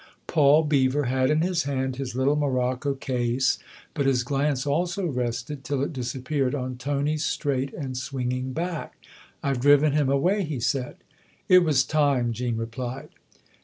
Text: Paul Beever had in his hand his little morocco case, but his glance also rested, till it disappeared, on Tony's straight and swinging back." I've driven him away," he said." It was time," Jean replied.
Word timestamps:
Paul 0.25 0.63
Beever 0.63 1.03
had 1.03 1.29
in 1.29 1.41
his 1.41 1.61
hand 1.65 1.97
his 1.97 2.15
little 2.15 2.35
morocco 2.35 2.95
case, 2.95 3.59
but 3.93 4.07
his 4.07 4.23
glance 4.23 4.65
also 4.65 5.05
rested, 5.05 5.63
till 5.63 5.83
it 5.83 5.93
disappeared, 5.93 6.55
on 6.55 6.77
Tony's 6.77 7.23
straight 7.23 7.71
and 7.75 7.95
swinging 7.95 8.51
back." 8.51 8.97
I've 9.43 9.59
driven 9.61 9.91
him 9.93 10.09
away," 10.09 10.41
he 10.43 10.59
said." 10.59 10.95
It 11.47 11.59
was 11.59 11.83
time," 11.83 12.33
Jean 12.33 12.57
replied. 12.57 13.09